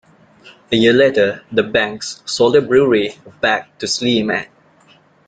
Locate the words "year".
0.75-0.93